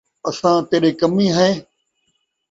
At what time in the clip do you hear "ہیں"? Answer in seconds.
1.37-1.53